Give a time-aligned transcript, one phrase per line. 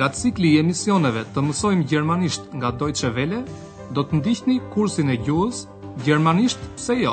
[0.00, 3.42] Nga cikli i emisioneve të mësojmë gjermanisht nga dojtëshe vele,
[3.96, 5.58] do të ndihni kursin e gjuhës
[6.06, 7.12] Gjermanisht se jo.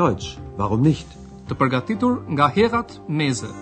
[0.00, 1.06] Dojtës, warum nicht?
[1.46, 3.52] Të përgatitur nga herat meze.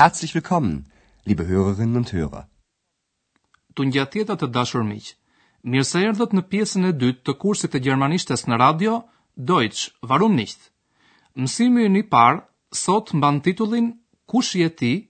[0.00, 0.74] Herzlich willkommen,
[1.28, 2.42] liebe libe hërërinë në të hërë.
[3.76, 5.14] Të një dashur miqë.
[5.68, 8.98] Mirë se erdhët në pjesën e dytë të kursit e gjermanishtes në radio,
[9.40, 10.58] Deutsch, warum nicht.
[11.38, 12.40] Mësimi i parë
[12.74, 13.92] sot mban titullin
[14.26, 15.08] Kush je ti?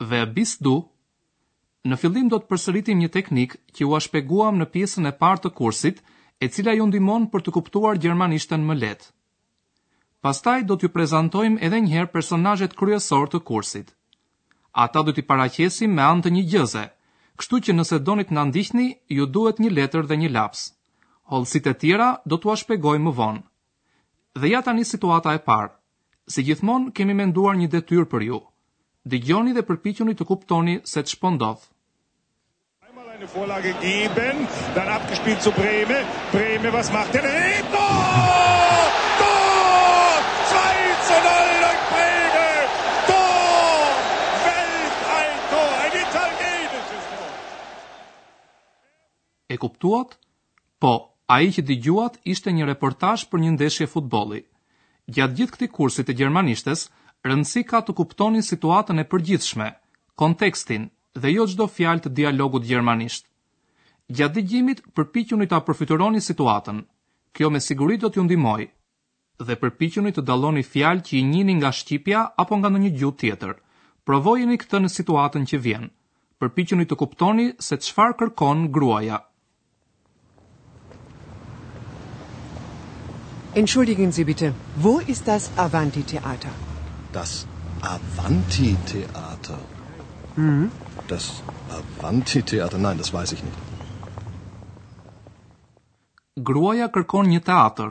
[0.00, 0.72] Wer bist du?
[1.84, 5.50] Në fillim do të përsëritim një teknik që ua shpeguam në pjesën e parë të
[5.60, 6.00] kursit,
[6.40, 9.10] e cila ju ndihmon për të kuptuar gjermanishtën më lehtë.
[10.24, 13.92] Pastaj do t'ju prezantojmë edhe një herë personazhet kryesor të kursit.
[14.86, 16.86] Ata do t'i paraqesim me anë të një gjëze.
[17.36, 20.66] Kështu që nëse doni të na ndihni, ju duhet një letër dhe një laps.
[21.30, 23.47] Hollësit e tjera do t'ua shpjegojmë më vonë.
[24.36, 25.72] Dhe ja tani situata e parë.
[26.32, 28.40] Si gjithmonë kemi menduar një detyrë për ju.
[29.10, 31.62] Dëgjoni dhe përpiquni të kuptoni se ç'po ndodh.
[32.84, 34.44] Einmal eine Vorlage geben,
[34.76, 36.02] dann abgespielt zu Breme.
[36.32, 37.16] Breme, was macht
[49.50, 50.10] E kuptuat?
[50.78, 50.92] Po,
[51.32, 54.38] A i që digjuat ishte një reportash për një ndeshje futboli.
[55.16, 56.84] Gjatë gjithë këti kursit të gjermanishtes,
[57.28, 59.66] rëndësi ka të kuptoni situatën e përgjithshme,
[60.22, 60.86] kontekstin
[61.24, 63.26] dhe jo gjdo fjalë të dialogut gjermanisht.
[64.16, 66.80] Gjatë digjimit përpikjuni të apërfyturoni situatën,
[67.36, 68.64] kjo me sigurit do t'ju ndimoj,
[69.46, 73.20] dhe përpikjuni të daloni fjalë që i njini nga Shqipja apo nga në një gjut
[73.24, 73.52] tjetër.
[74.08, 75.90] Provojeni këtë në situatën që vjen.
[76.40, 79.18] Përpikjuni të kuptoni se çfarë kërkon gruaja.
[83.56, 86.50] Entschuldigen Sie bitte, wo ist das Avanti Theater?
[87.12, 87.46] Das
[87.80, 89.56] Avanti Theater?
[90.36, 90.70] Mhm.
[91.08, 92.76] Das Avanti Theater?
[92.78, 93.56] Nein, das weiß ich nicht.
[96.44, 97.88] Gruaja kërkon një teatr,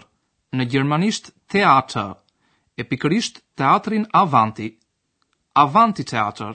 [0.55, 2.13] në gjermanisht Theater,
[2.79, 4.69] e pikërisht teatrin Avanti.
[5.63, 6.53] Avanti Theater.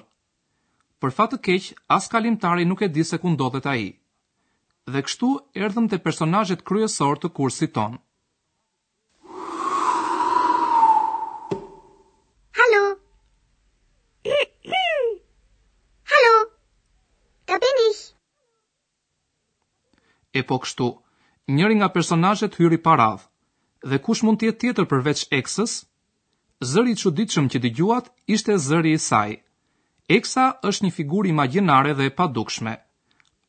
[1.02, 1.66] Për fatë keq,
[1.98, 3.90] as kalimtari nuk e di se ku ndodhet ai.
[4.86, 7.98] Dhe kështu erdhëm te personazhet kryesor të kursit tonë.
[20.32, 20.86] e po kështu,
[21.52, 23.20] njëri nga personajet hyri parav,
[23.88, 25.72] dhe kush mund tjetë tjetër përveç eksës?
[26.72, 28.06] Zëri që ditëshëm që digjuat
[28.36, 29.32] ishte zëri i saj.
[30.16, 32.74] Eksa është një figur imaginare dhe e padukshme.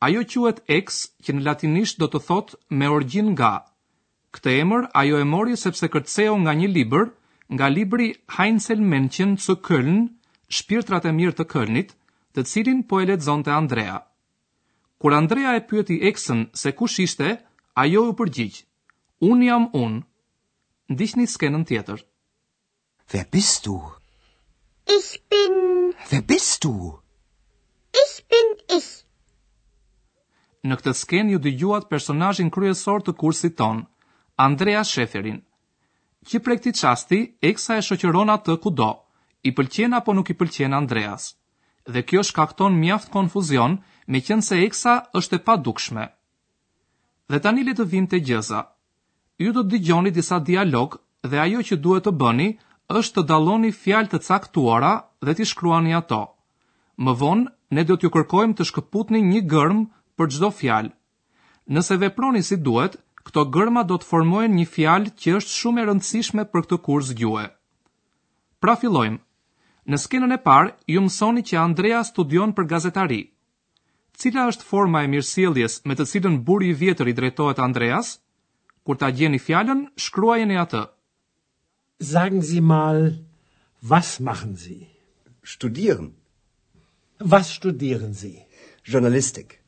[0.06, 3.54] Ajo quet eks që në latinisht do të thot me orgjin nga.
[4.34, 7.04] Këtë emër ajo e mori sepse kërtseo nga një liber,
[7.54, 9.98] nga libri Heinzel Menqen, zu Köln,
[10.56, 11.94] Shpirtrat e mirë të Kölnit,
[12.34, 13.84] të cilin po e ledzonte Andrea.
[13.84, 14.13] Andrea.
[15.04, 17.26] Kur Andrea e pyeti eksën se kush ishte,
[17.76, 18.56] ajo u përgjigj:
[19.28, 19.98] Un jam un.
[20.88, 21.98] Ndihni skenën tjetër.
[23.12, 23.74] Wer bist du?
[24.96, 25.54] Ich bin.
[26.10, 26.72] Wer bist du?
[28.04, 28.46] Ich bin
[28.78, 28.88] ich.
[30.64, 33.84] Në këtë skenë ju dëgjuat personazhin kryesor të kursit ton,
[34.40, 35.42] Andrea Sheferin.
[36.24, 37.18] Qi prej këtij çasti,
[37.50, 38.90] eksa e shoqëron atë kudo,
[39.44, 41.34] i pëlqen apo nuk i pëlqen Andreas.
[41.92, 43.82] Dhe kjo shkakton mjaft konfuzion,
[44.12, 46.06] me qenë se eksa është e pa dukshme.
[47.32, 48.60] Dhe tani le të vinë të gjëza.
[49.42, 50.98] Ju do të digjoni disa dialog
[51.28, 52.48] dhe ajo që duhet të bëni
[53.00, 54.92] është të daloni fjalë të caktuara
[55.24, 56.22] dhe t'i shkruani ato.
[57.04, 59.80] Më vonë, ne do t'ju kërkojmë të shkëputni një gërm
[60.16, 60.92] për gjdo fjalë.
[61.74, 65.86] Nëse veproni si duhet, këto gërma do të formojnë një fjalë që është shumë e
[65.88, 67.46] rëndësishme për këtë kurs gjue.
[68.60, 69.18] Pra fillojmë.
[69.90, 73.33] Në skenën e parë, ju mësoni që Andrea studion për gazetarit.
[74.20, 78.12] Cila është forma e mirësjelljes me të cilën buri i vjetër i drejtohet Andreas?
[78.86, 80.82] Kur ta gjeni fjalën, shkruajeni atë.
[82.10, 83.00] Sagen Sie mal,
[83.94, 84.86] was machen Sie?
[85.54, 86.12] Studieren.
[87.34, 88.46] Was studieren Sie?
[88.84, 89.58] Journalistik.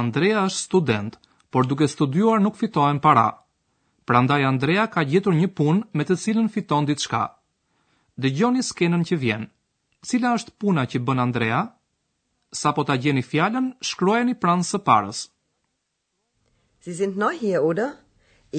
[0.00, 1.14] Andrea është student,
[1.54, 3.26] por duke studuar nuk fitohen para.
[4.08, 7.24] Prandaj Andrea ka gjetur një punë me të cilën fiton diçka.
[8.22, 9.48] Dëgjoni skenën që vjen.
[10.06, 11.62] Cila është puna që bën Andrea?
[12.60, 15.24] Sa po ta gjeni fjalën, shkruajeni pranë së parës.
[16.84, 17.90] Si sind neu hier, oder?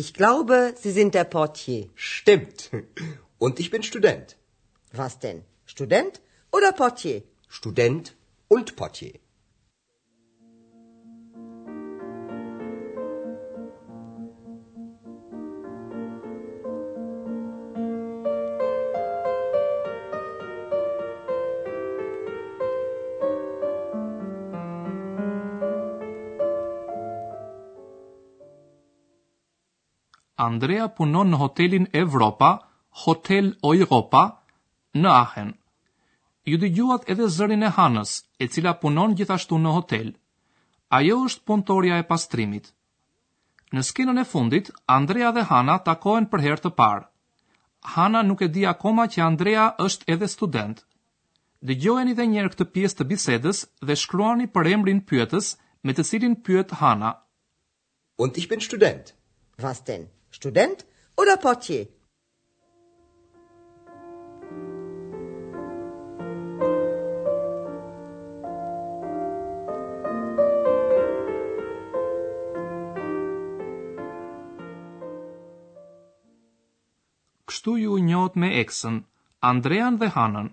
[0.01, 1.87] Ich glaube, Sie sind der Portier.
[2.11, 2.67] Stimmt.
[3.45, 4.35] Und ich bin Student.
[5.01, 5.39] Was denn?
[5.73, 6.19] Student
[6.51, 7.23] oder Portier?
[7.59, 8.11] Student
[8.55, 9.15] und Portier.
[30.39, 32.53] Andrea punon në hotelin Evropa,
[33.03, 34.21] Hotel Europa,
[34.95, 35.49] në Ahen.
[36.47, 40.13] Ju dëgjuat edhe zërin e Hanës, e cila punon gjithashtu në hotel.
[40.99, 42.71] Ajo është punëtorja e pastrimit.
[43.75, 47.03] Në skenën e fundit, Andrea dhe Hana takohen për herë të parë.
[47.97, 50.79] Hana nuk e di akoma që Andrea është edhe student.
[51.67, 55.51] Dëgjojeni edhe njerë këtë pjesë të bisedës dhe shkruani për emrin pyetës
[55.83, 57.11] me të cilin pyet Hana.
[58.23, 59.11] Und ich bin student.
[59.67, 60.09] Was denn?
[60.31, 60.83] student
[61.17, 61.87] oder portier.
[77.49, 79.01] Kështu ju njot me eksën,
[79.51, 80.49] Andrean dhe Hanën.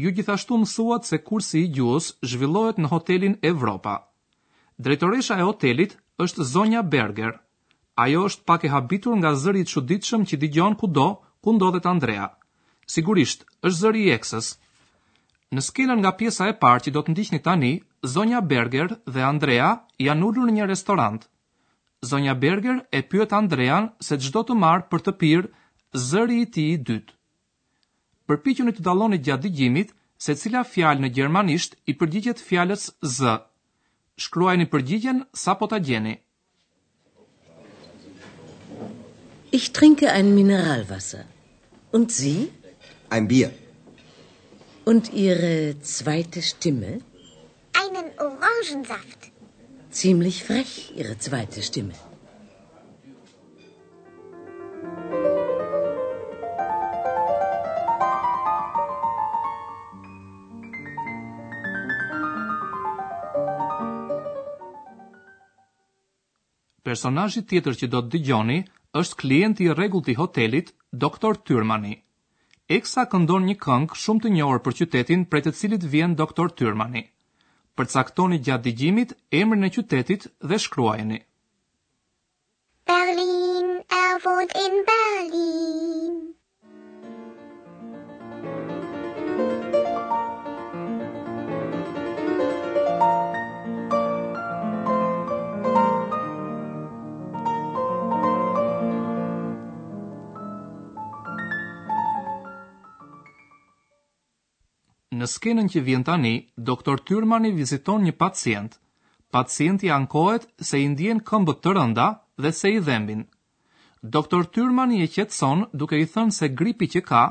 [0.00, 3.94] Ju gjithashtu mësuat se kursi i gjus zhvillohet në hotelin Evropa.
[4.80, 7.34] Drejtoresha e hotelit është Zonja Berger.
[7.98, 11.06] Ajo është pak e habitur nga zëri i çuditshëm që dëgjon kudo
[11.42, 12.28] ku ndodhet Andrea.
[12.86, 14.54] Sigurisht, është zëri i eksës.
[15.54, 17.72] Në skenën nga pjesa e parë që do të ndiqni tani,
[18.12, 19.68] Zonja Berger dhe Andrea
[20.06, 21.22] janë ulur në një restorant.
[22.10, 25.50] Zonja Berger e pyet Andrean se çdo të marr për të pirë
[26.08, 27.14] zëri i tij i dytë.
[28.30, 29.90] Përpiquni të dalloni gjatë dëgjimit
[30.26, 32.84] se cila fjalë në gjermanisht i përgjigjet fjalës
[33.18, 33.34] z.
[34.22, 36.14] Shkruajni përgjigjen sapo ta gjeni.
[39.52, 41.24] Ich trinke ein Mineralwasser.
[41.90, 42.52] Und Sie?
[43.10, 43.50] Ein Bier.
[44.84, 47.00] Und Ihre zweite Stimme?
[47.82, 49.32] Einen Orangensaft.
[49.90, 51.94] Ziemlich frech, Ihre zweite Stimme.
[66.90, 68.58] Personazhi tjetër që do të dëgjoni
[68.98, 70.70] është klient i rregullt i hotelit
[71.02, 71.36] Dr.
[71.50, 71.92] Tyrmani.
[72.76, 76.50] Eksa këndon një këngë shumë të njohur për qytetin prej të cilit vjen Dr.
[76.62, 77.04] Tyrmani.
[77.78, 81.20] Përcaktoni gjatë dëgjimit emrin e qytetit dhe shkruajeni.
[82.90, 83.72] Berlin,
[84.02, 85.79] er wohnt in Berlin.
[105.20, 108.72] në skenën që vjen tani, doktor Tyrmani viziton një pacient.
[109.36, 112.06] Pacienti ankohet se i ndjen këmbët të rënda
[112.42, 113.24] dhe se i dhembin.
[114.16, 117.24] Doktor Tyrmani e qetëson duke i thënë se gripi që ka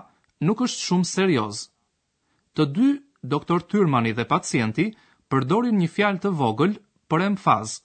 [0.46, 1.62] nuk është shumë serioz.
[2.56, 2.90] Të dy,
[3.34, 4.86] doktor Tyrmani dhe pacienti
[5.30, 6.76] përdorin një fjalë të vogël
[7.10, 7.80] për emfaz.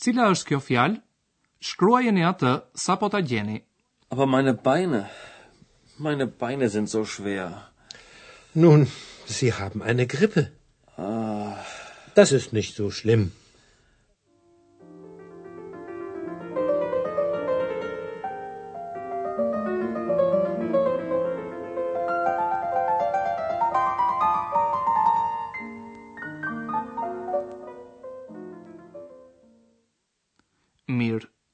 [0.00, 1.00] Cila është kjo fjalë?
[1.64, 2.52] Shkruajeni atë
[2.86, 3.58] sapo ta gjeni.
[4.12, 5.02] Apo meine Beine.
[6.06, 7.50] Meine Beine sind so schwer.
[8.54, 8.86] Nun,
[9.26, 10.52] Sie haben eine Grippe.
[10.96, 11.56] Ah,
[12.14, 13.32] das ist nicht so schlimm.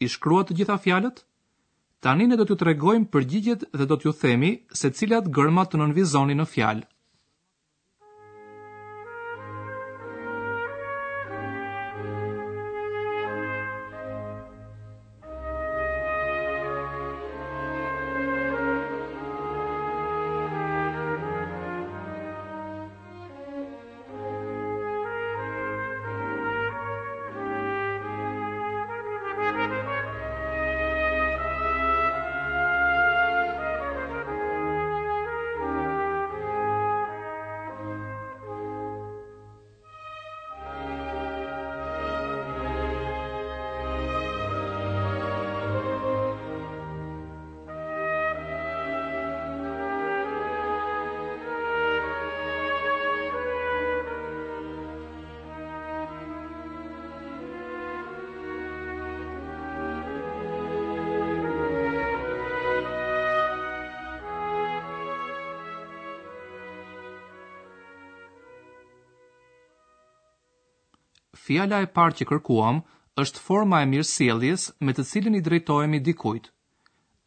[0.03, 1.19] I shkrua të gjitha fjalët?
[2.01, 4.49] Tani ne do t'ju tregojmë përgjigjet dhe do t'ju themi
[4.83, 6.87] se cilat gërma të nënvizoni në fjalë.
[71.47, 72.81] fjala e parë që kërkuam
[73.23, 76.51] është forma e mirësjelljes me të cilën i drejtohemi dikujt.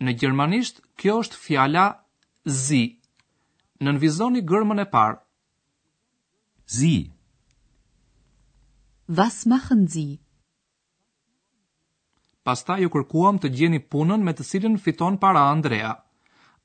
[0.05, 1.85] Në gjermanisht kjo është fjala
[2.65, 2.83] zi.
[3.85, 5.19] Nënvizoni gërmën e parë.
[6.77, 6.95] Zi.
[9.19, 10.13] Was machen Sie?
[12.47, 15.91] Pastaj ju kërkuam të gjeni punën me të cilën fiton para Andrea.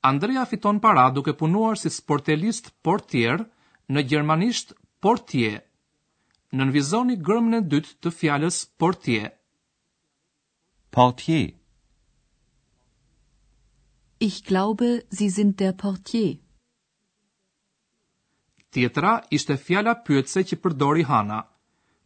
[0.09, 3.43] Andrea fiton para duke punuar si sportelist portier
[3.93, 5.59] në gjermanisht portier
[6.57, 9.29] nënvizoni gërmën e dytë të fjalës portier.
[10.97, 11.51] Portier.
[14.27, 14.87] Ich glaube,
[15.17, 16.33] Sie sind der Portier.
[18.73, 21.39] Tjetra ishte fjala pyetëse që përdori Hana.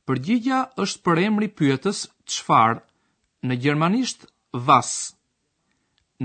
[0.07, 2.03] Përgjigja është për emri pyetës
[2.35, 2.83] shfarë,
[3.47, 4.27] në gjermanisht
[4.69, 4.93] was.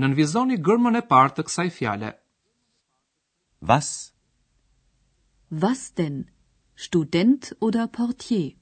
[0.03, 2.11] Nënvizoni gërmën e parë të kësaj fjale.
[3.71, 3.91] Was?
[5.63, 6.21] Was denn?
[6.83, 8.55] student oder portier.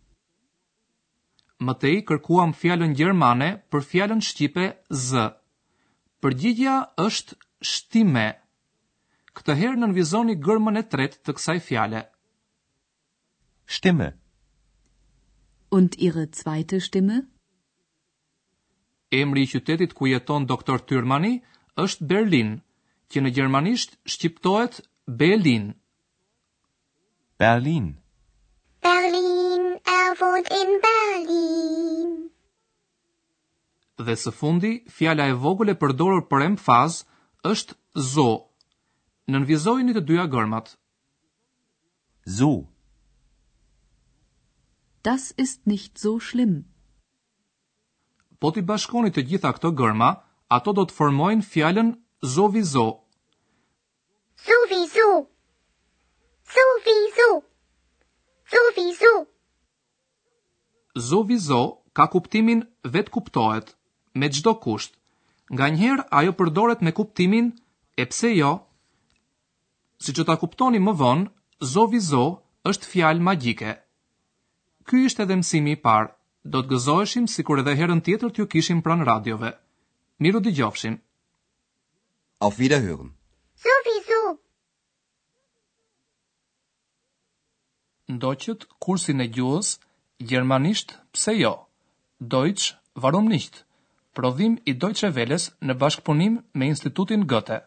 [1.69, 4.65] Matej kërkuam fjalën gjermane për fjalën shqipe
[5.07, 5.25] z.
[6.21, 7.37] Përgjigjja është
[7.71, 8.25] shtime.
[9.37, 12.01] Këtë herë nënvizoni gërmën e tretë të kësaj fjale.
[13.75, 14.07] Shtime.
[15.77, 17.19] Und ihre zweite Stimme?
[19.21, 21.33] Emri i qytetit ku jeton doktor Tyrmani
[21.85, 22.49] është Berlin,
[23.13, 24.81] që në gjermanisht shqiptohet
[25.21, 25.67] Berlin.
[27.39, 27.95] Berlin.
[28.87, 29.63] Berlin,
[29.99, 32.09] er wohnt in Berlin.
[34.07, 36.99] Dhe së fundi, fjala e vogël e përdorur për emfaz
[37.51, 37.75] është
[38.11, 38.29] zo.
[39.33, 40.69] Nënvizojini të dyja gërmat.
[42.37, 42.51] Zo.
[45.07, 46.55] Das ist nicht so schlimm.
[48.39, 50.13] Po ti bashkoni të gjitha këto gërma,
[50.59, 51.91] ato do të formojnë fjalën
[52.35, 52.87] zo vizo.
[54.47, 55.09] Zo vizo.
[56.55, 57.29] Zo vizo.
[57.41, 57.45] Zo
[58.51, 59.13] Zovi zo.
[61.09, 61.61] Zovi zo
[61.97, 62.61] ka kuptimin
[62.93, 63.73] vetë kuptohet
[64.21, 64.93] me gjdo kusht.
[65.53, 65.67] Nga
[66.19, 67.51] ajo përdoret me kuptimin
[67.97, 68.51] e pse jo.
[70.03, 71.27] Si që ta kuptoni më vonë,
[71.73, 72.23] zovi zo
[72.71, 73.71] është fjalë magjike.
[74.87, 76.11] Ky ishte edhe mësimi i parë.
[76.51, 79.51] Do të gëzoheshim sikur edhe herën tjetër t'ju kishim pranë radiove.
[80.23, 80.95] Miru dëgjofshin.
[82.45, 83.09] Auf Wiederhören.
[83.65, 83.96] Sofi
[88.15, 89.69] ndoqët kursin e gjuhës
[90.29, 91.51] gjermanisht pse jo.
[92.35, 93.53] Deutsch, warum nicht?
[94.19, 97.61] Prodhim i Deutsche Welles në bashkëpunim me Institutin Goethe.